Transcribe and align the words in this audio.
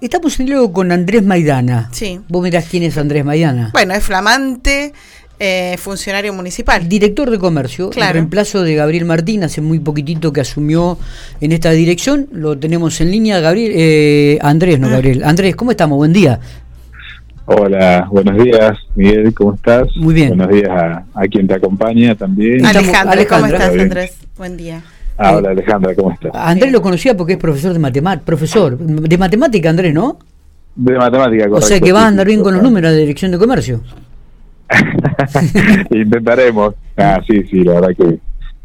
Estamos 0.00 0.38
en 0.38 0.46
diálogo 0.46 0.72
con 0.72 0.92
Andrés 0.92 1.24
Maidana. 1.24 1.88
Sí. 1.92 2.20
Vos 2.28 2.42
mirás 2.42 2.66
quién 2.70 2.84
es 2.84 2.96
Andrés 2.98 3.24
Maidana. 3.24 3.70
Bueno, 3.72 3.94
es 3.94 4.04
flamante 4.04 4.92
eh, 5.40 5.76
funcionario 5.78 6.32
municipal. 6.32 6.88
Director 6.88 7.30
de 7.30 7.38
comercio, 7.38 7.90
Claro. 7.90 8.10
en 8.10 8.14
reemplazo 8.14 8.62
de 8.62 8.74
Gabriel 8.76 9.04
Martín, 9.06 9.42
hace 9.44 9.60
muy 9.60 9.80
poquitito 9.80 10.32
que 10.32 10.40
asumió 10.40 10.98
en 11.40 11.50
esta 11.52 11.70
dirección. 11.72 12.28
Lo 12.32 12.56
tenemos 12.58 13.00
en 13.00 13.10
línea, 13.10 13.40
Gabriel, 13.40 13.72
eh, 13.74 14.38
Andrés, 14.40 14.78
no 14.78 14.86
Ah. 14.86 14.90
Gabriel. 14.90 15.24
Andrés, 15.24 15.56
¿cómo 15.56 15.72
estamos? 15.72 15.96
Buen 15.96 16.12
día. 16.12 16.38
Hola, 17.46 18.06
buenos 18.10 18.44
días, 18.44 18.76
Miguel, 18.94 19.32
¿cómo 19.32 19.54
estás? 19.54 19.88
Muy 19.96 20.12
bien. 20.14 20.28
Buenos 20.36 20.48
días 20.54 20.68
a, 20.70 21.04
a 21.14 21.22
quien 21.28 21.46
te 21.48 21.54
acompaña 21.54 22.14
también. 22.14 22.64
Ale- 22.64 22.80
Alejandro, 22.80 23.20
¿cómo 23.28 23.46
estás. 23.46 23.70
Andrés? 23.70 24.12
Buen 24.36 24.56
día. 24.58 24.82
Ah, 25.18 25.36
hola 25.36 25.50
Alejandra, 25.50 25.94
¿cómo 25.96 26.12
estás? 26.12 26.30
Andrés 26.34 26.70
lo 26.72 26.80
conocía 26.80 27.16
porque 27.16 27.32
es 27.32 27.38
profesor 27.38 27.72
de 27.72 27.80
matemática, 27.80 28.24
profesor 28.24 28.78
de 28.78 29.18
matemática, 29.18 29.68
Andrés, 29.68 29.92
¿no? 29.92 30.18
De 30.76 30.96
matemática, 30.96 31.46
O 31.46 31.50
correcto. 31.50 31.66
sea 31.66 31.80
que 31.80 31.90
vas 31.92 32.04
a 32.04 32.06
andar 32.08 32.26
bien 32.26 32.40
con 32.40 32.54
los 32.54 32.62
números 32.62 32.92
de 32.92 32.98
dirección 32.98 33.32
de 33.32 33.38
comercio. 33.38 33.80
Intentaremos. 35.90 36.74
Ah, 37.00 37.20
sí, 37.28 37.44
sí, 37.48 37.62
la 37.62 37.74
verdad 37.74 37.90
que 37.96 38.18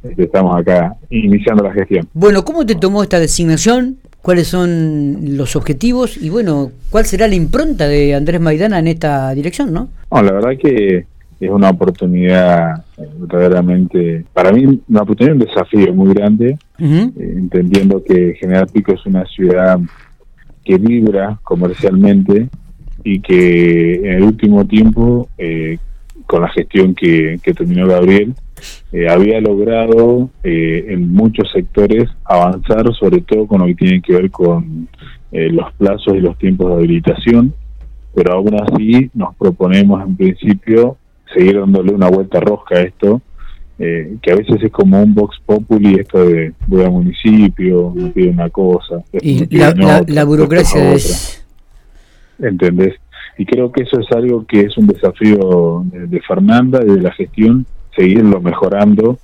este, 0.10 0.24
estamos 0.24 0.60
acá 0.60 0.96
iniciando 1.12 1.62
la 1.64 1.72
gestión. 1.72 2.10
Bueno, 2.16 2.44
¿cómo 2.44 2.66
te 2.66 2.74
tomó 2.74 3.04
esta 3.04 3.20
designación? 3.20 3.98
¿Cuáles 4.24 4.48
son 4.48 5.38
los 5.38 5.56
objetivos? 5.56 6.18
Y 6.18 6.32
bueno, 6.32 6.72
¿cuál 6.90 7.06
será 7.06 7.28
la 7.28 7.36
impronta 7.36 7.88
de 7.88 8.16
Andrés 8.16 8.42
Maidana 8.42 8.80
en 8.80 8.88
esta 8.88 9.32
dirección, 9.36 9.72
no? 9.72 9.90
Bueno, 10.10 10.30
la 10.30 10.34
verdad 10.34 10.60
que 10.60 11.06
es 11.40 11.50
una 11.50 11.70
oportunidad 11.70 12.86
eh, 12.98 13.08
verdaderamente, 13.18 14.26
para 14.34 14.52
mí, 14.52 14.82
una 14.88 15.02
oportunidad, 15.02 15.36
un 15.36 15.46
desafío 15.46 15.94
muy 15.94 16.14
grande, 16.14 16.58
eh, 16.80 17.12
entendiendo 17.18 18.04
que 18.04 18.36
General 18.40 18.68
Pico 18.68 18.94
es 18.94 19.06
una 19.06 19.26
ciudad 19.26 19.80
que 20.64 20.78
vibra 20.78 21.40
comercialmente 21.44 22.50
y 23.04 23.20
que 23.20 23.96
en 23.96 24.14
el 24.14 24.24
último 24.24 24.66
tiempo, 24.66 25.28
eh, 25.38 25.78
con 26.26 26.42
la 26.42 26.50
gestión 26.50 26.96
que, 26.96 27.40
que 27.44 27.54
terminó 27.54 27.88
Gabriel, 27.88 28.34
eh, 28.92 29.10
había 29.10 29.42
logrado 29.42 30.30
eh, 30.44 30.86
en 30.90 31.12
muchos 31.12 31.52
sectores 31.52 32.10
avanzar, 32.24 32.94
sobre 32.94 33.22
todo 33.22 33.48
con 33.48 33.62
lo 33.62 33.68
que 33.68 33.76
tiene 33.76 34.02
que 34.02 34.14
ver 34.14 34.32
con 34.32 34.88
eh, 35.32 35.50
los 35.50 35.74
plazos 35.74 36.16
y 36.16 36.20
los 36.20 36.38
tiempos 36.38 36.70
de 36.70 36.76
habilitación, 36.76 37.54
pero 38.14 38.34
aún 38.34 38.54
así 38.62 39.10
nos 39.14 39.36
proponemos 39.36 40.02
en 40.04 40.16
principio 40.16 40.98
seguir 41.34 41.60
dándole 41.60 41.92
una 41.94 42.10
vuelta 42.10 42.40
rosca 42.40 42.76
a 42.78 42.82
esto, 42.82 43.22
eh, 43.80 44.16
que 44.22 44.32
a 44.32 44.36
veces 44.36 44.62
es 44.64 44.72
como 44.72 45.02
un 45.02 45.14
vox 45.14 45.38
populi, 45.46 45.96
esto 46.00 46.24
de 46.26 46.54
voy 46.68 46.84
al 46.84 46.92
municipio, 46.92 47.92
me 47.96 48.10
pide 48.10 48.30
una 48.30 48.50
cosa, 48.50 49.04
Y 49.14 49.46
la, 49.58 49.72
la- 49.74 50.02
otra, 50.02 50.14
la 50.14 50.24
burocracia 50.26 50.82
después 50.82 51.06
es... 51.06 51.46
¿entendés? 52.40 52.96
Y 53.38 53.46
creo 53.46 53.72
que 53.72 53.84
eso 53.84 54.00
es 54.00 54.12
algo 54.12 54.46
que 54.46 54.62
es 54.62 54.78
un 54.78 54.88
desafío 54.88 55.84
de, 55.86 56.08
de 56.08 56.22
Fernanda 56.22 56.80
y 56.84 56.90
de 56.92 57.02
la 57.02 57.12
gestión, 57.12 57.66
seguirlo 57.96 58.40
mejorando, 58.42 59.18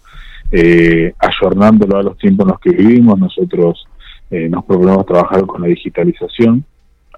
eh, 0.52 1.13
ayornándolo 1.19 1.97
a 1.97 2.03
los 2.03 2.17
tiempos 2.17 2.45
en 2.45 2.52
los 2.52 2.59
que 2.59 2.71
vivimos. 2.71 3.19
Nosotros 3.19 3.85
eh, 4.31 4.49
nos 4.49 4.65
proponemos 4.65 5.05
trabajar 5.05 5.45
con 5.45 5.61
la 5.61 5.67
digitalización. 5.67 6.63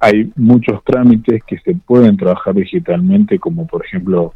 Hay 0.01 0.31
muchos 0.35 0.83
trámites 0.83 1.41
que 1.47 1.59
se 1.59 1.75
pueden 1.75 2.17
trabajar 2.17 2.55
digitalmente, 2.55 3.39
como 3.39 3.65
por 3.67 3.85
ejemplo 3.85 4.33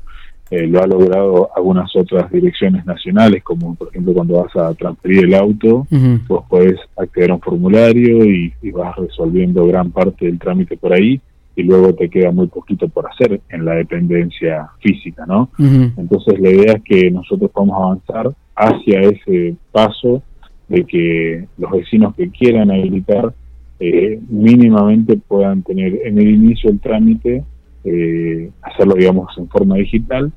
eh, 0.51 0.67
lo 0.67 0.81
ha 0.81 0.87
logrado 0.87 1.49
algunas 1.55 1.95
otras 1.95 2.31
direcciones 2.31 2.85
nacionales, 2.85 3.43
como 3.43 3.75
por 3.75 3.89
ejemplo 3.89 4.13
cuando 4.13 4.43
vas 4.43 4.55
a 4.55 4.73
transferir 4.75 5.25
el 5.25 5.33
auto, 5.33 5.87
Ujú. 5.91 6.19
vos 6.27 6.45
podés 6.47 6.79
acceder 6.97 7.31
a 7.31 7.35
un 7.35 7.41
formulario 7.41 8.23
y, 8.25 8.53
y 8.61 8.71
vas 8.71 8.95
resolviendo 8.95 9.65
gran 9.65 9.91
parte 9.91 10.25
del 10.25 10.39
trámite 10.39 10.77
por 10.77 10.93
ahí 10.93 11.19
y 11.55 11.63
luego 11.63 11.93
te 11.93 12.09
queda 12.09 12.31
muy 12.31 12.47
poquito 12.47 12.87
por 12.89 13.07
hacer 13.09 13.39
en 13.49 13.65
la 13.65 13.75
dependencia 13.75 14.69
física, 14.79 15.25
¿no? 15.25 15.49
Entonces 15.57 16.39
la 16.39 16.49
idea 16.49 16.73
es 16.73 16.83
que 16.83 17.09
nosotros 17.09 17.49
podamos 17.51 17.77
avanzar 17.81 18.35
hacia 18.55 18.99
ese 19.01 19.55
paso 19.71 20.21
de 20.67 20.83
que 20.83 21.47
los 21.57 21.71
vecinos 21.71 22.13
que 22.15 22.29
quieran 22.29 22.71
habilitar 22.71 23.33
eh, 23.79 24.19
mínimamente 24.29 25.17
puedan 25.17 25.63
tener 25.63 25.99
en 26.05 26.17
el 26.17 26.29
inicio 26.29 26.69
el 26.69 26.79
trámite, 26.79 27.43
eh, 27.85 28.49
hacerlo 28.61 28.95
digamos 28.95 29.35
en 29.37 29.47
forma 29.47 29.75
digital, 29.75 30.31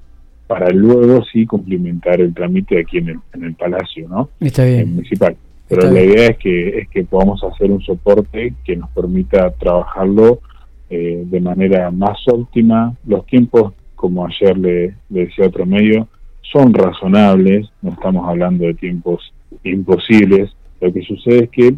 para 0.47 0.71
luego 0.71 1.25
sí 1.25 1.45
cumplimentar 1.47 2.21
el 2.21 2.33
trámite 2.33 2.81
aquí 2.81 2.99
en 2.99 3.09
el, 3.11 3.19
en 3.35 3.45
el 3.45 3.55
palacio, 3.55 4.09
¿no? 4.09 4.31
Está 4.41 4.65
bien. 4.65 4.95
municipal. 4.95 5.37
Pero 5.69 5.83
Está 5.83 5.93
la 5.95 6.01
bien. 6.01 6.13
idea 6.13 6.27
es 6.29 6.39
que 6.39 6.79
es 6.79 6.89
que 6.89 7.05
podamos 7.05 7.43
hacer 7.45 7.71
un 7.71 7.83
soporte 7.83 8.55
que 8.65 8.77
nos 8.77 8.89
permita 8.91 9.51
trabajarlo 9.51 10.41
eh, 10.89 11.23
de 11.27 11.41
manera 11.41 11.91
más 11.91 12.19
óptima. 12.27 12.95
Los 13.07 13.27
tiempos, 13.27 13.75
como 13.95 14.27
ayer 14.27 14.57
le, 14.57 14.95
le 15.11 15.27
decía 15.27 15.47
otro 15.47 15.67
medio, 15.67 16.09
son 16.51 16.73
razonables, 16.73 17.69
no 17.83 17.91
estamos 17.91 18.27
hablando 18.27 18.65
de 18.65 18.73
tiempos 18.75 19.35
imposibles. 19.65 20.51
Lo 20.81 20.91
que 20.93 21.03
sucede 21.03 21.45
es 21.45 21.51
que 21.51 21.75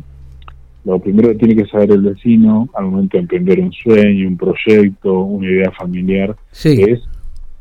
lo 0.85 0.99
primero 0.99 1.29
que 1.29 1.35
tiene 1.35 1.57
que 1.57 1.67
saber 1.69 1.91
el 1.93 2.03
vecino 2.03 2.69
al 2.75 2.87
momento 2.87 3.17
de 3.17 3.23
emprender 3.23 3.61
un 3.61 3.73
sueño, 3.73 4.29
un 4.29 4.37
proyecto, 4.37 5.21
una 5.21 5.47
idea 5.47 5.71
familiar, 5.73 6.35
Sí. 6.53 6.83
es 6.83 7.01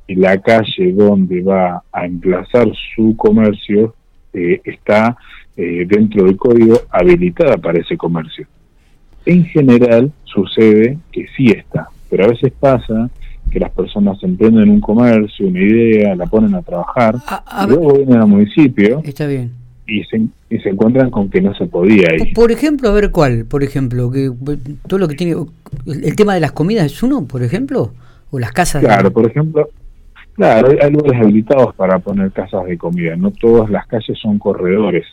si 0.08 0.16
la 0.16 0.40
calle 0.42 0.94
donde 0.94 1.42
va 1.42 1.84
a 1.92 2.06
emplazar 2.06 2.68
su 2.96 3.16
comercio 3.16 3.94
eh, 4.34 4.62
está 4.64 5.18
eh, 5.58 5.86
dentro 5.88 6.24
del 6.26 6.38
código 6.38 6.80
habilitada 6.90 7.58
para 7.58 7.80
ese 7.80 7.98
comercio. 7.98 8.48
En 9.26 9.44
general 9.46 10.12
sucede 10.24 10.98
que 11.12 11.26
sí 11.36 11.48
está, 11.48 11.88
pero 12.10 12.26
a 12.26 12.28
veces 12.30 12.52
pasa 12.60 13.10
que 13.52 13.60
las 13.60 13.72
personas 13.72 14.22
emprenden 14.24 14.70
un 14.70 14.80
comercio, 14.80 15.48
una 15.48 15.60
idea, 15.62 16.16
la 16.16 16.26
ponen 16.28 16.54
a 16.56 16.62
trabajar, 16.62 17.16
A- 17.28 17.44
a 17.64 17.66
y 17.66 17.70
luego 17.70 17.94
vienen 17.98 18.16
al 18.18 18.28
municipio 18.28 19.02
está 19.04 19.28
bien. 19.28 19.52
Y 19.90 20.04
se, 20.06 20.18
y 20.50 20.60
se 20.60 20.70
encuentran 20.70 21.10
con 21.10 21.30
que 21.30 21.42
no 21.42 21.54
se 21.56 21.66
podía 21.66 22.14
ir. 22.16 22.34
Por 22.34 22.52
ejemplo, 22.52 22.90
a 22.90 22.94
ver 22.94 23.12
cuál, 23.12 23.46
por 23.46 23.64
ejemplo, 23.64 24.10
que 24.12 24.32
todo 24.88 25.00
lo 25.00 25.08
que 25.08 25.16
tiene 25.16 25.36
el 25.86 26.16
tema 26.16 26.34
de 26.34 26.40
las 26.40 26.52
comidas 26.52 26.86
es 26.86 27.02
uno, 27.04 27.26
por 27.26 27.44
ejemplo, 27.44 27.92
o 28.32 28.40
las 28.40 28.52
casas. 28.52 28.82
de- 28.82 28.88
Claro, 28.88 29.12
por 29.12 29.26
ejemplo, 29.28 29.70
claro, 30.34 30.70
hay 30.82 30.92
lugares 30.92 31.22
habilitados 31.22 31.74
para 31.76 32.00
poner 32.00 32.32
casas 32.32 32.66
de 32.66 32.78
comida, 32.78 33.16
no 33.16 33.32
todas 33.32 33.70
las 33.70 33.88
calles 33.88 34.18
son 34.22 34.38
corredores. 34.40 35.06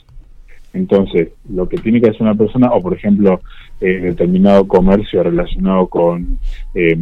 Entonces, 0.76 1.30
lo 1.48 1.68
que 1.68 1.78
tiene 1.78 2.00
que 2.00 2.10
hacer 2.10 2.22
una 2.22 2.34
persona, 2.34 2.70
o 2.72 2.80
por 2.80 2.94
ejemplo, 2.94 3.40
eh, 3.80 4.00
determinado 4.00 4.66
comercio 4.66 5.22
relacionado 5.22 5.86
con 5.86 6.38
eh, 6.74 6.96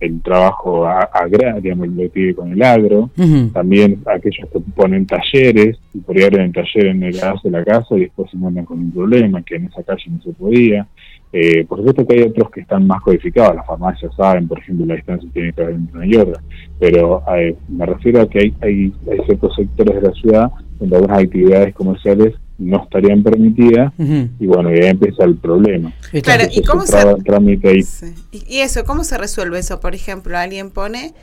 el 0.00 0.22
trabajo 0.22 0.86
agrario, 0.86 1.60
digamos, 1.60 1.88
lo 1.88 2.02
que 2.02 2.08
tiene 2.08 2.34
con 2.34 2.52
el 2.52 2.62
agro, 2.62 3.10
también 3.52 4.00
aquellos 4.06 4.48
que 4.50 4.60
ponen 4.74 5.06
talleres, 5.06 5.78
y 5.94 5.98
por 5.98 6.16
ahí 6.16 6.24
abren 6.24 6.52
taller 6.52 6.86
en 6.86 7.02
el 7.02 7.12
gas 7.12 7.42
de 7.42 7.50
la 7.50 7.64
casa 7.64 7.96
y 7.96 8.00
después 8.00 8.30
se 8.30 8.36
encuentran 8.36 8.66
con 8.66 8.78
un 8.78 8.92
problema, 8.92 9.42
que 9.42 9.56
en 9.56 9.66
esa 9.66 9.82
calle 9.82 10.04
no 10.10 10.22
se 10.22 10.32
podía. 10.32 10.86
Eh, 11.30 11.66
por 11.66 11.78
supuesto 11.78 12.06
que 12.06 12.14
hay 12.14 12.22
otros 12.22 12.50
que 12.50 12.60
están 12.60 12.86
más 12.86 13.02
codificados, 13.02 13.56
las 13.56 13.66
farmacias 13.66 14.14
saben, 14.16 14.48
por 14.48 14.58
ejemplo, 14.58 14.86
la 14.86 14.94
distancia 14.94 15.28
tiene 15.32 15.52
que 15.52 15.62
haber 15.62 15.74
entre 15.74 15.96
una 15.96 16.06
y 16.06 16.16
otra, 16.16 16.42
pero 16.78 17.22
eh, 17.36 17.54
me 17.68 17.84
refiero 17.84 18.22
a 18.22 18.28
que 18.28 18.38
hay, 18.38 18.54
hay, 18.62 18.92
hay 19.10 19.26
ciertos 19.26 19.54
sectores 19.54 19.96
de 19.96 20.08
la 20.08 20.14
ciudad 20.14 20.50
donde 20.80 20.96
algunas 20.96 21.22
actividades 21.22 21.74
comerciales 21.74 22.34
no 22.58 22.82
estarían 22.82 23.22
permitidas 23.22 23.92
y 23.98 24.46
bueno, 24.46 24.74
y 24.74 24.80
ahí 24.80 24.88
empieza 24.88 25.24
el 25.24 25.36
problema. 25.36 25.92
Claro. 26.22 26.44
¿y 26.52 26.62
cómo 26.62 26.84
se 26.84 26.96
ahí? 26.98 27.82
Sí. 27.82 28.14
Y, 28.32 28.56
y 28.56 28.58
eso, 28.60 28.84
¿cómo 28.84 29.04
se 29.04 29.16
resuelve 29.16 29.58
eso? 29.60 29.78
Por 29.80 29.94
ejemplo, 29.94 30.36
alguien 30.36 30.70
pone 30.70 31.14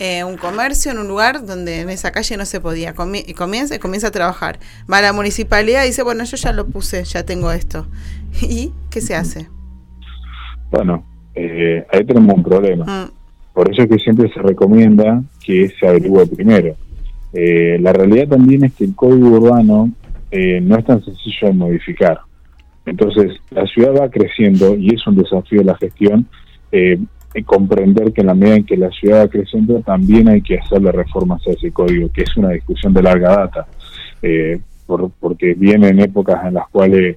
eh, 0.00 0.24
un 0.24 0.36
comercio 0.36 0.90
en 0.90 0.98
un 0.98 1.06
lugar 1.06 1.46
donde 1.46 1.80
en 1.82 1.90
esa 1.90 2.10
calle 2.10 2.36
no 2.36 2.44
se 2.44 2.60
podía, 2.60 2.94
comi- 2.94 3.24
y 3.26 3.34
comienza, 3.34 3.76
y 3.76 3.78
comienza 3.78 4.08
a 4.08 4.10
trabajar. 4.10 4.58
Va 4.92 4.98
a 4.98 5.02
la 5.02 5.12
municipalidad 5.12 5.84
y 5.84 5.88
dice, 5.88 6.02
bueno, 6.02 6.24
yo 6.24 6.36
ya 6.36 6.52
lo 6.52 6.66
puse, 6.66 7.04
ya 7.04 7.24
tengo 7.24 7.52
esto. 7.52 7.86
¿Y 8.42 8.72
qué 8.90 9.00
se 9.00 9.14
hace? 9.14 9.48
Bueno, 10.70 11.04
eh, 11.36 11.86
ahí 11.92 12.04
tenemos 12.04 12.34
un 12.36 12.42
problema. 12.42 12.84
Mm, 12.84 13.10
Por 13.54 13.70
eso 13.72 13.82
es 13.82 13.88
que 13.88 13.98
siempre 13.98 14.28
se 14.34 14.40
recomienda 14.42 15.22
que 15.44 15.72
se 15.78 15.86
averigüe 15.86 16.26
primero. 16.26 16.74
Eh, 17.32 17.78
la 17.80 17.92
realidad 17.92 18.28
también 18.28 18.64
es 18.64 18.72
que 18.74 18.84
el 18.84 18.94
código 18.94 19.28
urbano 19.28 19.90
eh, 20.36 20.60
no 20.60 20.76
es 20.76 20.84
tan 20.84 21.00
sencillo 21.04 21.46
de 21.48 21.52
modificar. 21.54 22.18
Entonces, 22.86 23.40
la 23.50 23.64
ciudad 23.66 23.94
va 24.02 24.10
creciendo 24.10 24.74
y 24.76 24.88
es 24.94 25.06
un 25.06 25.16
desafío 25.16 25.60
de 25.60 25.64
la 25.64 25.76
gestión 25.76 26.26
eh, 26.72 26.98
comprender 27.46 28.12
que 28.12 28.20
en 28.20 28.26
la 28.28 28.34
medida 28.34 28.56
en 28.56 28.64
que 28.64 28.76
la 28.76 28.90
ciudad 28.90 29.24
va 29.24 29.28
creciendo 29.28 29.80
también 29.80 30.28
hay 30.28 30.40
que 30.42 30.58
hacerle 30.58 30.92
reformas 30.92 31.40
a 31.46 31.52
ese 31.52 31.70
código, 31.72 32.10
que 32.12 32.22
es 32.22 32.36
una 32.36 32.50
discusión 32.50 32.92
de 32.92 33.02
larga 33.02 33.30
data, 33.36 33.66
eh, 34.22 34.60
por- 34.86 35.10
porque 35.20 35.54
vienen 35.54 35.98
épocas 36.00 36.44
en 36.46 36.54
las 36.54 36.68
cuales 36.68 37.16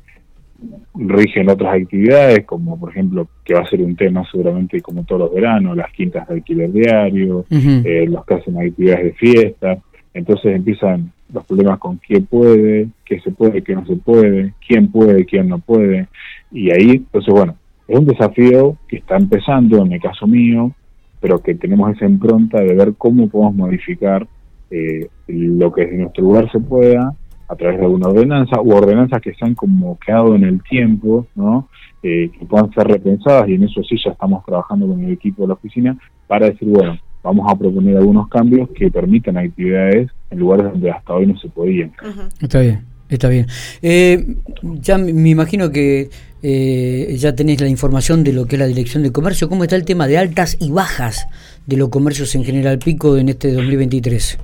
rigen 0.95 1.49
otras 1.49 1.75
actividades, 1.81 2.45
como 2.45 2.79
por 2.79 2.89
ejemplo, 2.91 3.27
que 3.43 3.53
va 3.53 3.61
a 3.61 3.69
ser 3.69 3.81
un 3.81 3.95
tema 3.95 4.23
seguramente 4.31 4.81
como 4.81 5.03
todos 5.03 5.21
los 5.21 5.33
veranos, 5.33 5.77
las 5.77 5.91
quintas 5.91 6.27
de 6.27 6.35
alquiler 6.35 6.71
diario, 6.71 7.45
eh, 7.85 8.05
los 8.09 8.25
que 8.25 8.33
hacen 8.35 8.57
actividades 8.57 9.05
de 9.05 9.13
fiesta, 9.13 9.77
entonces 10.13 10.55
empiezan 10.55 11.11
los 11.33 11.45
problemas 11.45 11.79
con 11.79 11.97
quién 11.97 12.25
puede, 12.25 12.87
qué 13.05 13.19
se 13.19 13.31
puede, 13.31 13.61
qué 13.61 13.75
no 13.75 13.85
se 13.85 13.95
puede, 13.95 14.53
quién 14.65 14.91
puede, 14.91 15.25
quién 15.25 15.49
no 15.49 15.59
puede, 15.59 16.07
y 16.51 16.71
ahí, 16.71 16.91
entonces 16.91 17.33
bueno, 17.33 17.55
es 17.87 17.99
un 17.99 18.05
desafío 18.05 18.77
que 18.87 18.97
está 18.97 19.17
empezando, 19.17 19.85
en 19.85 19.93
el 19.93 20.01
caso 20.01 20.27
mío, 20.27 20.71
pero 21.19 21.41
que 21.41 21.55
tenemos 21.55 21.95
esa 21.95 22.05
impronta 22.05 22.59
de 22.59 22.75
ver 22.75 22.93
cómo 22.97 23.27
podemos 23.27 23.55
modificar 23.55 24.27
eh, 24.69 25.07
lo 25.27 25.71
que 25.71 25.85
desde 25.85 25.97
nuestro 25.97 26.23
lugar 26.23 26.51
se 26.51 26.59
pueda 26.59 27.13
a 27.47 27.55
través 27.55 27.79
de 27.79 27.85
alguna 27.85 28.09
ordenanza 28.09 28.61
u 28.61 28.73
ordenanzas 28.73 29.21
que 29.21 29.33
se 29.33 29.45
han 29.45 29.55
como 29.55 29.97
quedado 29.99 30.35
en 30.35 30.43
el 30.43 30.61
tiempo, 30.63 31.27
¿no? 31.35 31.69
Eh, 32.03 32.29
que 32.37 32.45
puedan 32.45 32.71
ser 32.73 32.87
repensadas 32.87 33.47
y 33.49 33.55
en 33.55 33.63
eso 33.63 33.81
sí 33.83 33.95
ya 34.03 34.11
estamos 34.11 34.45
trabajando 34.45 34.87
con 34.87 35.03
el 35.03 35.11
equipo 35.11 35.43
de 35.43 35.47
la 35.47 35.53
oficina 35.55 35.97
para 36.27 36.47
decir, 36.47 36.67
bueno, 36.67 36.97
vamos 37.23 37.51
a 37.51 37.55
proponer 37.55 37.97
algunos 37.97 38.27
cambios 38.29 38.69
que 38.69 38.89
permitan 38.89 39.37
actividades 39.37 40.09
en 40.29 40.39
lugares 40.39 40.71
donde 40.71 40.91
hasta 40.91 41.13
hoy 41.13 41.27
no 41.27 41.37
se 41.37 41.49
podían. 41.49 41.91
Está 42.41 42.61
bien, 42.61 42.81
está 43.09 43.29
bien. 43.29 43.47
Eh, 43.81 44.35
ya 44.61 44.97
me 44.97 45.29
imagino 45.29 45.71
que 45.71 46.09
eh, 46.43 47.15
ya 47.17 47.35
tenéis 47.35 47.61
la 47.61 47.67
información 47.67 48.23
de 48.23 48.33
lo 48.33 48.45
que 48.45 48.55
es 48.55 48.59
la 48.59 48.67
Dirección 48.67 49.03
de 49.03 49.11
Comercio. 49.11 49.49
¿Cómo 49.49 49.63
está 49.63 49.75
el 49.75 49.85
tema 49.85 50.07
de 50.07 50.17
altas 50.17 50.57
y 50.59 50.71
bajas 50.71 51.27
de 51.65 51.77
los 51.77 51.89
comercios 51.89 52.33
en 52.35 52.43
General 52.43 52.77
Pico 52.79 53.17
en 53.17 53.29
este 53.29 53.51
2023? 53.51 54.39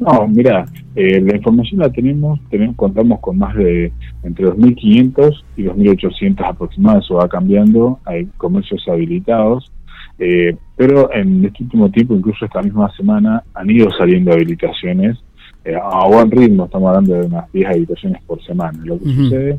No, 0.00 0.26
mira, 0.26 0.66
eh, 0.96 1.20
la 1.20 1.36
información 1.36 1.80
la 1.80 1.90
tenemos, 1.90 2.40
tenemos, 2.50 2.74
contamos 2.76 3.20
con 3.20 3.38
más 3.38 3.54
de 3.54 3.92
entre 4.24 4.46
2.500 4.46 5.42
y 5.56 5.62
2.800 5.62 6.44
aproximadamente, 6.44 7.04
eso 7.04 7.14
va 7.14 7.28
cambiando, 7.28 8.00
hay 8.04 8.26
comercios 8.36 8.82
habilitados, 8.88 9.70
eh, 10.18 10.56
pero 10.76 11.12
en 11.12 11.44
este 11.44 11.64
último 11.64 11.90
tiempo, 11.90 12.14
incluso 12.14 12.44
esta 12.44 12.62
misma 12.62 12.90
semana, 12.96 13.42
han 13.54 13.70
ido 13.70 13.90
saliendo 13.90 14.32
habilitaciones 14.32 15.18
eh, 15.64 15.74
a 15.74 16.06
buen 16.06 16.30
ritmo, 16.30 16.64
estamos 16.66 16.88
hablando 16.88 17.14
de 17.14 17.26
unas 17.26 17.50
10 17.52 17.68
habilitaciones 17.68 18.22
por 18.22 18.42
semana. 18.44 18.78
Lo 18.84 18.98
que 18.98 19.06
sucede 19.06 19.58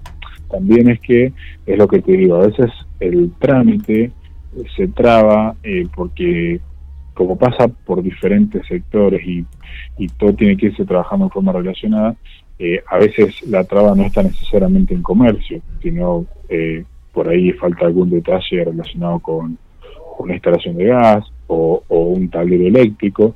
también 0.50 0.90
es 0.90 1.00
que, 1.00 1.34
es 1.66 1.78
lo 1.78 1.88
que 1.88 2.02
te 2.02 2.12
digo, 2.14 2.36
a 2.36 2.48
veces 2.48 2.72
el 3.00 3.32
trámite 3.40 4.12
se 4.76 4.88
traba 4.88 5.56
porque 5.94 6.62
como 7.16 7.38
pasa 7.38 7.68
por 7.68 8.04
diferentes 8.04 8.66
sectores 8.68 9.26
y, 9.26 9.44
y 9.98 10.08
todo 10.10 10.34
tiene 10.34 10.56
que 10.58 10.68
irse 10.68 10.86
trabajando 10.86 11.26
en 11.26 11.32
forma 11.32 11.54
relacionada, 11.54 12.16
eh, 12.60 12.82
a 12.88 12.98
veces 12.98 13.42
la 13.48 13.64
traba 13.64 13.96
no 13.96 14.04
está 14.04 14.24
necesariamente 14.24 14.94
en 14.94 15.02
comercio, 15.02 15.62
sino 15.82 16.26
eh, 16.48 16.84
por 17.14 17.28
ahí 17.28 17.52
falta 17.54 17.86
algún 17.86 18.10
detalle 18.10 18.64
relacionado 18.64 19.20
con 19.20 19.58
una 20.20 20.34
instalación 20.34 20.78
de 20.78 20.86
gas 20.86 21.26
o, 21.48 21.84
un 21.90 22.30
tablero 22.30 22.68
eléctrico, 22.68 23.36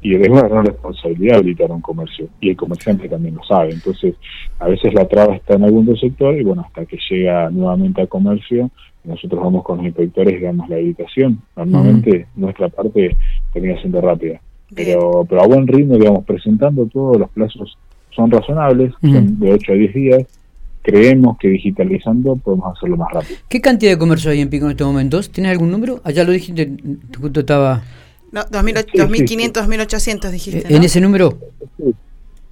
y 0.00 0.14
es 0.14 0.28
una 0.28 0.48
gran 0.48 0.66
responsabilidad 0.66 1.38
habilitar 1.38 1.70
un 1.70 1.80
comercio, 1.80 2.28
y 2.40 2.50
el 2.50 2.56
comerciante 2.56 3.08
también 3.08 3.36
lo 3.36 3.44
sabe. 3.44 3.72
Entonces, 3.72 4.14
a 4.58 4.68
veces 4.68 4.92
la 4.92 5.06
traba 5.06 5.34
está 5.34 5.54
en 5.54 5.64
algún 5.64 5.96
sector, 5.96 6.36
y 6.36 6.42
bueno, 6.42 6.62
hasta 6.66 6.84
que 6.84 6.98
llega 7.10 7.48
nuevamente 7.50 8.02
a 8.02 8.06
comercio, 8.06 8.70
nosotros 9.04 9.42
vamos 9.42 9.62
con 9.64 9.78
los 9.78 9.86
inspectores 9.86 10.40
y 10.40 10.44
damos 10.44 10.68
la 10.68 10.76
habilitación. 10.76 11.40
Normalmente 11.56 12.26
nuestra 12.36 12.68
parte 12.68 13.16
termina 13.52 13.78
siendo 13.80 14.00
rápida. 14.00 14.40
Pero, 14.74 15.26
pero 15.28 15.42
a 15.42 15.46
buen 15.46 15.66
ritmo, 15.66 15.96
digamos, 15.96 16.24
presentando 16.24 16.86
todos 16.86 17.18
los 17.18 17.30
plazos 17.30 17.76
son 18.14 18.30
razonables, 18.30 18.92
son 19.00 19.38
de 19.38 19.52
8 19.52 19.72
a 19.72 19.74
10 19.74 19.94
días. 19.94 20.40
Creemos 20.84 21.38
que 21.38 21.48
digitalizando 21.48 22.36
podemos 22.36 22.76
hacerlo 22.76 22.98
más 22.98 23.10
rápido. 23.10 23.40
¿Qué 23.48 23.62
cantidad 23.62 23.92
de 23.92 23.98
comercio 23.98 24.30
hay 24.30 24.42
en 24.42 24.50
Pico 24.50 24.66
en 24.66 24.72
estos 24.72 24.86
momentos? 24.86 25.30
¿Tienes 25.30 25.50
algún 25.50 25.70
número? 25.70 26.02
Allá 26.04 26.24
lo 26.24 26.32
dijiste, 26.32 26.76
justo 27.18 27.40
estaba... 27.40 27.82
No, 28.30 28.42
2.500, 28.42 29.52
2.800 29.52 30.30
dijiste. 30.30 30.74
¿En 30.74 30.84
ese 30.84 31.00
número? 31.00 31.38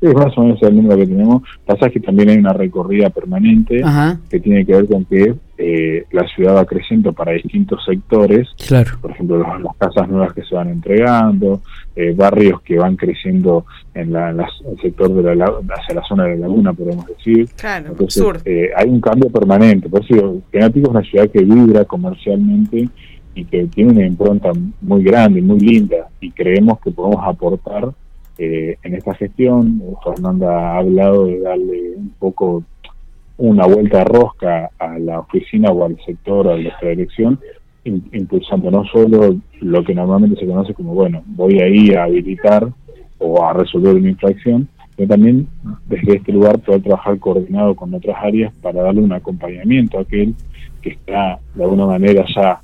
Es 0.02 0.14
más 0.14 0.36
o 0.36 0.42
menos 0.42 0.62
el 0.62 0.76
número 0.76 0.96
que 0.96 1.06
tenemos. 1.06 1.42
Pasa 1.64 1.88
que 1.88 2.00
también 2.00 2.30
hay 2.30 2.38
una 2.38 2.52
recorrida 2.52 3.10
permanente 3.10 3.82
que 4.28 4.40
tiene 4.40 4.66
que 4.66 4.74
ver 4.74 4.86
con 4.88 5.04
que 5.04 5.34
eh, 5.58 6.04
la 6.10 6.26
ciudad 6.26 6.56
va 6.56 6.64
creciendo 6.64 7.12
para 7.12 7.32
distintos 7.32 7.84
sectores. 7.84 8.48
Claro. 8.66 8.98
Por 9.00 9.12
ejemplo, 9.12 9.38
las, 9.38 9.76
casas 9.78 10.08
nuevas 10.08 10.32
que 10.32 10.42
se 10.42 10.56
van 10.56 10.70
entregando, 10.70 11.60
eh, 11.94 12.12
barrios 12.16 12.60
que 12.62 12.78
van 12.78 12.96
creciendo 12.96 13.64
en, 13.94 14.12
la, 14.12 14.30
el 14.30 14.80
sector 14.80 15.12
de 15.14 15.36
la 15.36 15.44
hacia 15.44 15.94
la 15.94 16.02
zona 16.02 16.24
de 16.24 16.36
la 16.36 16.48
laguna, 16.48 16.72
podemos 16.72 17.06
decir. 17.06 17.48
Claro, 17.56 17.90
Entonces, 17.90 18.42
eh, 18.44 18.70
hay 18.76 18.88
un 18.88 19.00
cambio 19.00 19.30
permanente. 19.30 19.88
Por 19.88 20.04
eso, 20.04 20.42
Pico 20.50 20.70
es 20.74 20.88
una 20.88 21.02
ciudad 21.02 21.28
que 21.30 21.44
vibra 21.44 21.84
comercialmente 21.84 22.88
y 23.34 23.44
que 23.44 23.64
tiene 23.66 23.92
una 23.92 24.06
impronta 24.06 24.50
muy 24.80 25.04
grande, 25.04 25.40
muy 25.40 25.60
linda, 25.60 26.08
y 26.20 26.30
creemos 26.32 26.80
que 26.80 26.90
podemos 26.90 27.24
aportar 27.24 27.92
eh, 28.38 28.76
en 28.82 28.94
esta 28.94 29.14
gestión. 29.14 29.82
Fernanda 30.04 30.72
ha 30.72 30.78
hablado 30.78 31.26
de 31.26 31.40
darle 31.40 31.96
un 31.96 32.14
poco 32.18 32.64
una 33.38 33.66
vuelta 33.66 33.98
de 33.98 34.04
rosca 34.04 34.70
a 34.78 34.98
la 34.98 35.20
oficina 35.20 35.70
o 35.70 35.84
al 35.84 35.98
sector, 36.04 36.48
a 36.48 36.56
nuestra 36.56 36.90
dirección, 36.90 37.38
impulsando 37.84 38.70
no 38.70 38.84
solo 38.84 39.36
lo 39.60 39.84
que 39.84 39.94
normalmente 39.94 40.38
se 40.38 40.46
conoce 40.46 40.74
como, 40.74 40.94
bueno, 40.94 41.22
voy 41.26 41.58
ahí 41.60 41.92
a 41.94 42.04
habilitar 42.04 42.68
o 43.18 43.44
a 43.44 43.52
resolver 43.52 43.96
una 43.96 44.10
infracción, 44.10 44.68
pero 44.96 45.08
también 45.08 45.48
desde 45.86 46.16
este 46.16 46.32
lugar 46.32 46.60
poder 46.60 46.82
trabajar 46.82 47.18
coordinado 47.18 47.74
con 47.74 47.92
otras 47.94 48.16
áreas 48.22 48.52
para 48.62 48.82
darle 48.82 49.00
un 49.00 49.12
acompañamiento 49.12 49.98
a 49.98 50.02
aquel 50.02 50.34
que 50.80 50.90
está 50.90 51.40
de 51.54 51.64
alguna 51.64 51.86
manera 51.86 52.24
ya 52.34 52.60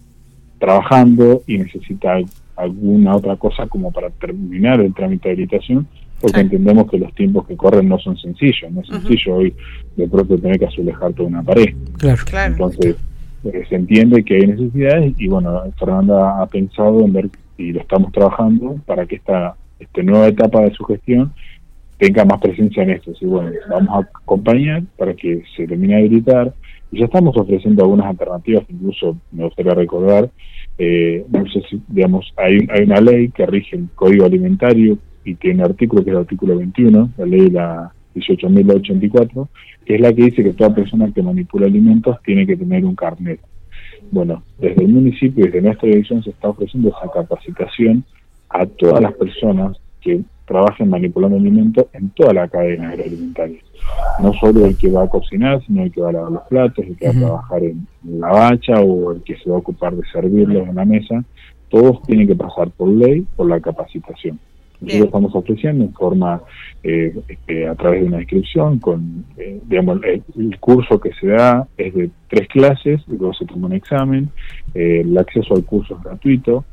trabajando 0.58 1.42
y 1.46 1.58
necesita 1.58 2.18
alguna 2.56 3.16
otra 3.16 3.36
cosa 3.36 3.66
como 3.66 3.92
para 3.92 4.10
terminar 4.10 4.80
el 4.80 4.92
trámite 4.92 5.28
de 5.28 5.34
habilitación, 5.34 5.86
porque 6.20 6.40
entendemos 6.40 6.90
que 6.90 6.98
los 6.98 7.14
tiempos 7.14 7.46
que 7.46 7.56
corren 7.56 7.88
no 7.88 7.98
son 7.98 8.16
sencillos, 8.16 8.70
no 8.72 8.80
es 8.80 8.88
sencillo 8.88 9.36
hoy 9.36 9.54
de 9.96 10.08
pronto 10.08 10.36
tener 10.38 10.58
que 10.58 10.66
azulejar 10.66 11.12
toda 11.12 11.28
una 11.28 11.42
pared. 11.42 11.74
Claro. 11.98 12.52
Entonces, 12.52 12.96
eh, 13.44 13.64
se 13.68 13.76
entiende 13.76 14.24
que 14.24 14.36
hay 14.36 14.46
necesidades 14.48 15.14
y 15.16 15.28
bueno, 15.28 15.62
Fernanda 15.78 16.42
ha 16.42 16.46
pensado 16.46 17.04
en 17.04 17.12
ver 17.12 17.30
y 17.56 17.72
lo 17.72 17.80
estamos 17.80 18.12
trabajando 18.12 18.80
para 18.86 19.06
que 19.06 19.16
esta, 19.16 19.54
esta 19.78 20.02
nueva 20.02 20.28
etapa 20.28 20.62
de 20.62 20.72
su 20.72 20.84
gestión 20.84 21.32
tenga 21.98 22.24
más 22.24 22.40
presencia 22.40 22.82
en 22.82 22.90
esto. 22.90 23.12
Y 23.20 23.26
bueno, 23.26 23.50
vamos 23.68 23.88
a 23.90 24.08
acompañar 24.18 24.82
para 24.96 25.14
que 25.14 25.42
se 25.56 25.66
termine 25.66 25.94
de 25.94 26.00
habilitar 26.00 26.54
ya 26.90 27.04
estamos 27.04 27.36
ofreciendo 27.36 27.82
algunas 27.82 28.06
alternativas, 28.06 28.64
incluso 28.68 29.16
me 29.32 29.44
gustaría 29.44 29.74
recordar 29.74 30.30
eh, 30.78 31.26
no 31.28 31.44
sé 31.48 31.60
si, 31.68 31.82
digamos, 31.88 32.32
hay, 32.36 32.58
hay 32.70 32.84
una 32.84 33.00
ley 33.00 33.30
que 33.30 33.44
rige 33.46 33.76
el 33.76 33.88
código 33.96 34.24
alimentario 34.24 34.96
y 35.24 35.34
tiene 35.34 35.64
un 35.64 35.70
artículo 35.70 36.04
que 36.04 36.10
es 36.10 36.16
el 36.16 36.22
artículo 36.22 36.56
21, 36.56 37.10
la 37.18 37.26
ley 37.26 37.50
la 37.50 37.92
18.084, 38.14 39.48
que 39.84 39.96
es 39.96 40.00
la 40.00 40.12
que 40.12 40.22
dice 40.22 40.44
que 40.44 40.52
toda 40.52 40.74
persona 40.74 41.10
que 41.12 41.22
manipula 41.22 41.66
alimentos 41.66 42.16
tiene 42.24 42.46
que 42.46 42.56
tener 42.56 42.84
un 42.84 42.94
carnet. 42.94 43.40
Bueno, 44.12 44.44
desde 44.58 44.84
el 44.84 44.88
municipio 44.88 45.44
y 45.44 45.48
desde 45.48 45.62
nuestra 45.62 45.88
dirección 45.88 46.22
se 46.22 46.30
está 46.30 46.48
ofreciendo 46.48 46.90
esa 46.90 47.10
capacitación 47.12 48.04
a 48.48 48.64
todas 48.64 49.02
las 49.02 49.12
personas 49.14 49.76
que 50.00 50.20
trabajen 50.48 50.88
manipulando 50.88 51.36
alimentos 51.36 51.86
en 51.92 52.10
toda 52.10 52.32
la 52.32 52.48
cadena 52.48 52.90
agroalimentaria. 52.90 53.60
No 54.20 54.32
solo 54.34 54.66
el 54.66 54.76
que 54.76 54.90
va 54.90 55.04
a 55.04 55.08
cocinar, 55.08 55.62
sino 55.64 55.82
el 55.82 55.92
que 55.92 56.00
va 56.00 56.08
a 56.08 56.12
lavar 56.12 56.32
los 56.32 56.42
platos, 56.48 56.84
el 56.84 56.96
que 56.96 57.06
va 57.06 57.12
a 57.12 57.20
trabajar 57.20 57.62
en, 57.62 57.86
la 58.04 58.28
bacha 58.28 58.80
o 58.80 59.12
el 59.12 59.22
que 59.22 59.36
se 59.36 59.50
va 59.50 59.56
a 59.56 59.60
ocupar 59.60 59.94
de 59.94 60.02
servirlos 60.10 60.66
en 60.66 60.74
la 60.74 60.84
mesa. 60.84 61.22
Todos 61.68 62.02
tienen 62.02 62.26
que 62.26 62.34
pasar 62.34 62.70
por 62.70 62.88
ley, 62.88 63.26
por 63.36 63.48
la 63.48 63.60
capacitación. 63.60 64.40
Nosotros 64.80 65.06
estamos 65.06 65.34
ofreciendo 65.34 65.84
en 65.84 65.92
forma, 65.92 66.40
eh, 66.84 67.12
este, 67.28 67.66
a 67.66 67.74
través 67.74 68.00
de 68.00 68.06
una 68.06 68.20
inscripción, 68.20 68.78
con, 68.78 69.24
eh, 69.36 69.60
digamos, 69.66 70.00
el, 70.04 70.58
curso 70.60 71.00
que 71.00 71.12
se 71.20 71.26
da 71.26 71.66
es 71.76 71.94
de 71.94 72.10
tres 72.28 72.46
clases, 72.48 73.02
luego 73.08 73.34
se 73.34 73.44
toma 73.44 73.66
un 73.66 73.72
examen, 73.72 74.30
eh, 74.74 75.00
el 75.00 75.18
acceso 75.18 75.54
al 75.54 75.64
curso 75.64 75.96
es 75.96 76.02
gratuito, 76.04 76.64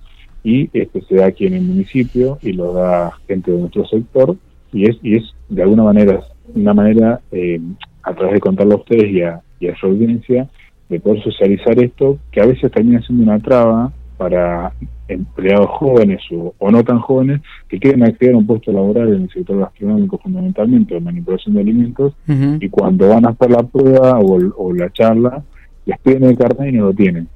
y 0.46 0.70
este 0.74 1.02
se 1.02 1.16
da 1.16 1.26
aquí 1.26 1.48
en 1.48 1.56
el 1.56 1.64
municipio 1.64 2.38
y 2.44 2.54
lo 2.54 2.72
da 2.72 3.12
gente 3.28 3.52
de 3.52 3.58
nuestro 3.58 3.86
sector 3.88 4.38
y 4.72 4.88
es 4.88 4.98
y 5.02 5.18
es 5.18 5.24
de 5.50 5.64
alguna 5.64 5.84
manera 5.84 6.22
una 6.54 6.74
manera 6.74 7.20
eh, 7.32 7.60
a 8.04 8.14
través 8.14 8.36
de 8.36 8.40
contarlo 8.40 8.76
a 8.76 8.78
ustedes 8.78 9.12
y 9.12 9.24
a, 9.24 9.42
y 9.60 9.68
a 9.68 9.76
su 9.76 9.88
audiencia 9.88 10.48
de 10.88 11.00
poder 11.00 11.24
socializar 11.24 11.84
esto 11.84 12.20
que 12.32 12.42
a 12.42 12.46
veces 12.46 12.72
termina 12.72 13.02
siendo 13.02 13.24
una 13.24 13.40
traba 13.40 13.92
para 14.18 14.72
empleados 15.08 15.68
jóvenes 15.72 16.22
o, 16.32 16.72
no 16.72 16.84
tan 16.84 17.00
jóvenes 17.00 17.42
que 17.68 17.80
quieren 17.80 18.04
acceder 18.04 18.36
a 18.36 18.38
un 18.38 18.46
puesto 18.46 18.72
laboral 18.72 19.16
en 19.16 19.24
el 19.24 19.30
sector 19.32 19.60
gastronómico 19.60 20.20
fundamentalmente 20.20 20.94
de 20.94 21.00
manipulación 21.00 21.56
de 21.56 21.62
alimentos 21.62 22.14
y 22.28 22.70
cuando 22.70 23.10
van 23.10 23.26
a 23.26 23.30
hacer 23.30 23.50
la 23.50 23.64
prueba 23.64 24.20
o, 24.20 24.38
o 24.58 24.74
la 24.74 24.92
charla 24.94 25.44
les 25.88 25.98
piden 26.00 26.24
el 26.26 26.38
carnet 26.38 26.72
y 26.72 26.78
no 26.78 26.86
lo 26.86 26.94
tienen. 26.94 27.28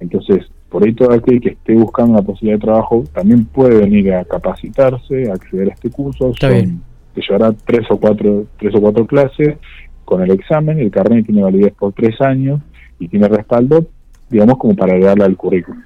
Entonces 0.00 0.46
por 0.72 0.84
ahí 0.84 0.94
todo 0.94 1.12
aquel 1.12 1.38
que 1.38 1.50
esté 1.50 1.74
buscando 1.74 2.14
una 2.14 2.22
posibilidad 2.22 2.58
de 2.58 2.64
trabajo 2.64 3.04
también 3.12 3.44
puede 3.44 3.76
venir 3.78 4.14
a 4.14 4.24
capacitarse, 4.24 5.30
a 5.30 5.34
acceder 5.34 5.68
a 5.68 5.74
este 5.74 5.90
curso. 5.90 6.32
Son, 6.40 6.82
que 7.14 7.20
llevará 7.20 7.54
tres 7.66 7.86
o 7.90 7.98
cuatro 7.98 8.46
tres 8.58 8.74
o 8.74 8.80
cuatro 8.80 9.06
clases 9.06 9.58
con 10.06 10.22
el 10.22 10.30
examen. 10.30 10.78
El 10.80 10.90
carnet 10.90 11.26
tiene 11.26 11.42
validez 11.42 11.74
por 11.78 11.92
tres 11.92 12.18
años 12.22 12.62
y 12.98 13.06
tiene 13.08 13.28
respaldo 13.28 13.86
digamos, 14.32 14.56
como 14.56 14.74
para 14.74 14.98
darle 14.98 15.24
al 15.24 15.36
currículum. 15.36 15.82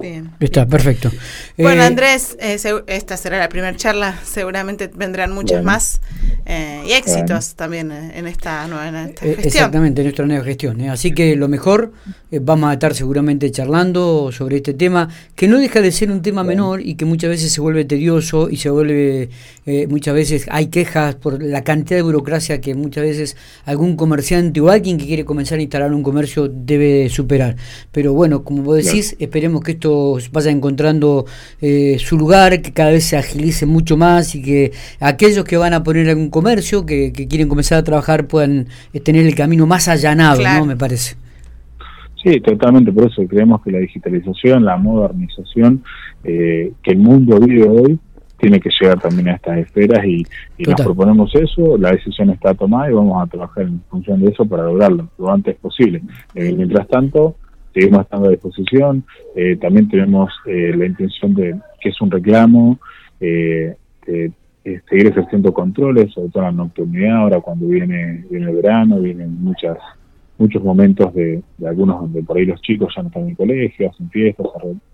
Bien. 0.00 0.30
Está, 0.40 0.66
perfecto. 0.66 1.10
Bueno, 1.56 1.82
eh, 1.82 1.86
Andrés, 1.86 2.36
eh, 2.40 2.58
esta 2.88 3.16
será 3.16 3.38
la 3.38 3.48
primera 3.48 3.74
charla, 3.76 4.16
seguramente 4.24 4.90
vendrán 4.94 5.32
muchas 5.32 5.62
más 5.62 6.02
eh, 6.48 6.82
y 6.86 6.92
éxitos 6.92 7.54
también 7.54 7.92
en 7.92 8.26
esta 8.26 8.66
nueva 8.66 8.90
gestión. 8.90 9.34
Exactamente, 9.38 10.00
en 10.00 10.06
nuestra 10.06 10.26
nueva 10.26 10.44
gestión. 10.44 10.80
Así 10.88 11.12
que 11.12 11.36
lo 11.36 11.46
mejor, 11.46 11.92
vamos 12.40 12.70
a 12.70 12.72
estar 12.72 12.94
seguramente 12.94 13.50
charlando 13.50 14.32
sobre 14.32 14.56
este 14.56 14.74
tema, 14.74 15.08
que 15.36 15.46
no 15.46 15.58
deja 15.58 15.80
de 15.80 15.92
ser 15.92 16.10
un 16.10 16.22
tema 16.22 16.42
menor 16.42 16.80
y 16.80 16.94
que 16.94 17.04
muchas 17.04 17.30
veces 17.30 17.52
se 17.52 17.60
vuelve 17.60 17.84
tedioso 17.84 18.48
y 18.50 18.56
se 18.56 18.70
vuelve, 18.70 19.30
muchas 19.88 20.14
veces 20.14 20.46
hay 20.50 20.68
quejas 20.68 21.14
por 21.14 21.42
la 21.42 21.62
cantidad 21.62 21.98
de 21.98 22.02
burocracia 22.02 22.60
que 22.60 22.74
muchas 22.74 23.04
veces 23.04 23.36
algún 23.64 23.96
comerciante 23.96 24.60
o 24.60 24.70
alguien 24.70 24.98
que 24.98 25.06
quiere 25.06 25.24
comenzar 25.24 25.58
a 25.58 25.62
instalar 25.62 25.92
un 25.92 26.02
comercio 26.02 26.48
debe 26.48 27.08
superar. 27.08 27.56
Pero 27.92 28.14
bueno, 28.14 28.44
como 28.44 28.62
vos 28.62 28.84
decís, 28.84 29.16
esperemos 29.18 29.62
que 29.62 29.72
esto 29.72 30.18
vaya 30.32 30.50
encontrando 30.50 31.26
eh, 31.60 31.98
su 31.98 32.16
lugar, 32.16 32.60
que 32.62 32.72
cada 32.72 32.90
vez 32.90 33.04
se 33.04 33.16
agilice 33.16 33.66
mucho 33.66 33.96
más 33.96 34.34
y 34.34 34.42
que 34.42 34.72
aquellos 35.00 35.44
que 35.44 35.56
van 35.56 35.74
a 35.74 35.82
poner 35.82 36.08
algún 36.08 36.30
comercio, 36.30 36.37
que, 36.86 37.12
quieren 37.28 37.48
comenzar 37.48 37.78
a 37.78 37.84
trabajar, 37.84 38.26
puedan 38.26 38.66
eh, 38.92 39.00
tener 39.00 39.26
el 39.26 39.34
camino 39.34 39.66
más 39.66 39.88
allanado, 39.88 40.42
¿no? 40.42 40.64
Me 40.64 40.76
parece. 40.76 41.16
Sí, 42.22 42.40
totalmente, 42.40 42.92
por 42.92 43.10
eso 43.10 43.22
creemos 43.28 43.62
que 43.62 43.70
la 43.70 43.78
digitalización, 43.78 44.64
la 44.64 44.76
modernización 44.76 45.84
eh, 46.24 46.72
que 46.82 46.90
el 46.90 46.98
mundo 46.98 47.38
vive 47.38 47.68
hoy, 47.68 47.98
tiene 48.38 48.60
que 48.60 48.70
llegar 48.80 49.00
también 49.00 49.28
a 49.28 49.34
estas 49.34 49.58
esferas 49.58 50.04
y, 50.04 50.24
nos 50.58 50.80
proponemos 50.80 51.34
eso, 51.34 51.76
la 51.76 51.90
decisión 51.92 52.30
está 52.30 52.54
tomada 52.54 52.90
y 52.90 52.94
vamos 52.94 53.22
a 53.22 53.26
trabajar 53.26 53.64
en 53.64 53.80
función 53.88 54.20
de 54.20 54.30
eso 54.30 54.46
para 54.46 54.64
lograrlo 54.64 55.08
lo 55.18 55.32
antes 55.32 55.56
posible. 55.56 56.02
mientras 56.34 56.86
tanto, 56.88 57.34
seguimos 57.74 58.02
estando 58.02 58.28
a 58.28 58.30
disposición. 58.30 59.04
Eh, 59.36 59.56
también 59.56 59.88
tenemos 59.88 60.32
eh, 60.46 60.72
la 60.76 60.86
intención 60.86 61.34
de 61.34 61.56
que 61.80 61.90
es 61.90 62.00
un 62.00 62.10
reclamo, 62.10 62.78
eh, 64.64 64.80
seguir 64.88 65.06
ejerciendo 65.08 65.52
controles, 65.52 66.12
sobre 66.12 66.28
todo 66.28 66.42
en 66.42 66.56
la 66.56 66.64
nocturnidad, 66.64 67.16
ahora 67.16 67.40
cuando 67.40 67.66
viene, 67.66 68.24
viene 68.30 68.50
el 68.50 68.56
verano, 68.56 69.00
vienen 69.00 69.42
muchas 69.42 69.78
muchos 70.38 70.62
momentos 70.62 71.12
de, 71.14 71.42
algunos 71.66 72.00
donde 72.00 72.22
por 72.22 72.38
ahí 72.38 72.46
los 72.46 72.60
chicos 72.62 72.92
ya 72.94 73.02
no 73.02 73.08
están 73.08 73.24
en 73.24 73.30
el 73.30 73.36
colegio, 73.36 73.90
hacen 73.90 74.08
fiestas, 74.08 74.46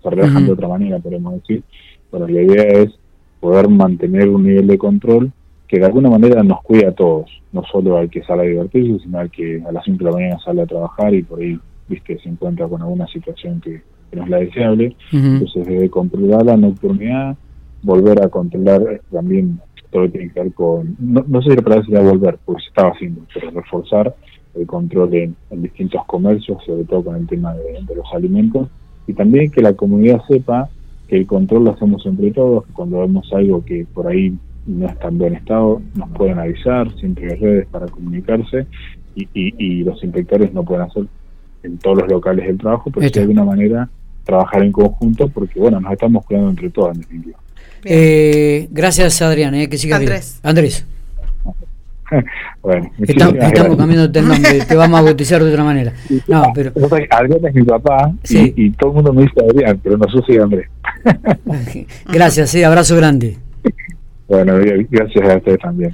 se, 0.03 0.11
relajan 0.11 0.47
de 0.47 0.53
otra 0.53 0.69
manera, 0.69 0.99
podemos 0.99 1.35
decir. 1.35 1.63
Pero 2.11 2.27
la 2.27 2.43
idea 2.43 2.83
es 2.83 2.99
poder 3.41 3.69
mantener 3.69 4.29
un 4.29 4.45
nivel 4.45 4.67
de 4.67 4.79
control 4.79 5.31
que 5.69 5.79
de 5.79 5.87
alguna 5.87 6.09
manera 6.09 6.43
nos 6.43 6.63
cuida 6.63 6.89
a 6.89 6.93
todos, 6.93 7.31
no 7.53 7.63
solo 7.71 7.99
al 7.99 8.09
que 8.09 8.23
sale 8.23 8.43
a 8.43 8.47
divertirse, 8.47 9.05
sino 9.05 9.19
al 9.19 9.31
que 9.31 9.63
a 9.67 9.73
las 9.73 9.85
5 9.85 9.99
de 9.99 10.05
la 10.05 10.17
mañana 10.17 10.39
sale 10.39 10.63
a 10.63 10.67
trabajar 10.67 11.15
y 11.15 11.23
por 11.23 11.41
ahí 11.41 11.59
viste 11.89 12.19
se 12.19 12.29
encuentra 12.29 12.67
con 12.67 12.81
alguna 12.81 13.07
situación 13.09 13.61
que, 13.61 13.83
no 14.13 14.23
es 14.23 14.31
la 14.31 14.37
deseable, 14.39 14.95
entonces 15.11 15.67
debe 15.67 15.91
controlar 15.91 16.47
la 16.47 16.57
nocturnidad, 16.57 17.37
volver 17.85 18.23
a 18.23 18.29
controlar 18.29 18.83
eh, 18.83 19.01
también 19.13 19.61
todo 19.91 20.03
lo 20.03 20.13
que 20.13 20.19
tiene 20.19 20.33
que 20.33 20.41
ver 20.41 20.53
con, 20.53 20.97
no, 20.99 21.43
sé 21.43 21.51
si 21.51 21.57
la 21.57 21.63
palabra 21.63 21.85
sería 21.85 22.01
volver, 22.01 22.39
porque 22.45 22.63
se 22.63 22.69
estaba 22.69 22.91
haciendo, 22.91 23.23
pero 23.33 23.51
reforzar 23.51 24.15
el 24.55 24.67
control 24.67 25.15
en, 25.15 25.37
distintos 25.63 26.05
comercios, 26.07 26.63
sobre 26.65 26.85
todo 26.85 27.05
con 27.05 27.17
el 27.17 27.27
tema 27.27 27.55
de, 27.55 27.95
los 27.95 28.07
alimentos, 28.13 28.69
y 29.07 29.13
también 29.13 29.51
que 29.51 29.63
la 29.63 29.75
comunidad 29.75 30.23
sepa 30.27 30.69
que 31.07 31.17
el 31.17 31.27
control 31.27 31.65
lo 31.65 31.73
hacemos 31.73 32.05
entre 32.07 32.33
todos, 32.33 32.67
que 32.67 32.73
cuando 32.73 33.01
vemos 33.01 33.31
algo 33.33 33.65
que 33.65 33.87
por 33.93 34.07
ahí 34.07 34.37
no 34.67 34.87
está 34.87 35.09
en 35.09 35.19
buen 35.19 35.35
estado, 35.35 35.83
nos 35.95 36.11
pueden 36.11 36.39
avisar, 36.39 36.91
siempre 36.97 37.33
hay 37.33 37.39
redes 37.39 37.67
para 37.67 37.87
comunicarse 37.87 38.67
y, 39.15 39.29
y 39.35 39.85
los 39.85 40.03
inspectores 40.03 40.53
no 40.53 40.65
pueden 40.65 40.85
hacer 40.87 41.05
en 41.63 41.79
todos 41.79 41.99
los 41.99 42.09
locales 42.09 42.47
del 42.47 42.59
trabajo, 42.59 42.91
pero 42.93 43.09
de 43.09 43.21
alguna 43.21 43.45
manera 43.45 43.89
trabajar 44.25 44.63
en 44.63 44.73
conjunto 44.73 45.29
porque, 45.29 45.61
bueno, 45.61 45.81
nos 45.81 45.93
estamos 45.93 46.25
cuidando 46.25 46.51
entre 46.51 46.71
todos 46.71 46.95
en 46.95 47.01
definitiva. 47.03 47.39
Eh, 47.85 48.69
gracias, 48.71 49.21
Adrián, 49.23 49.55
eh, 49.55 49.69
que 49.69 49.79
siga 49.79 49.97
Andrés. 49.97 50.41
Andrés. 50.43 50.87
bueno, 52.63 52.91
estamos, 53.07 53.77
cambiando 53.77 54.19
el 54.19 54.29
nombre, 54.29 54.65
te 54.67 54.77
vamos 54.77 55.01
a 55.01 55.03
bautizar 55.03 55.43
de 55.43 55.51
otra 55.51 55.65
manera. 55.65 55.93
No, 56.29 56.45
pero... 56.55 56.73
Adrián 57.11 57.47
es 57.47 57.55
mi 57.55 57.63
papá 57.63 58.13
y, 58.29 58.71
todo 58.71 58.91
el 58.91 58.97
mundo 58.97 59.13
me 59.13 59.23
dice 59.23 59.35
Adrián, 59.41 59.81
pero 59.83 59.97
no 59.97 60.07
soy 60.09 60.37
Andrés. 60.37 60.69
gracias, 62.07 62.51
sí, 62.51 62.63
abrazo 62.63 62.97
grande. 62.97 63.37
Bueno, 64.29 64.55
gracias 64.91 65.29
a 65.29 65.37
ustedes 65.37 65.59
también. 65.59 65.93